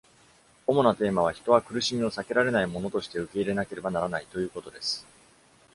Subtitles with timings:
[0.65, 5.05] 主なテーマは、人は苦しみを避けられないものとして受け入れなければならないということです。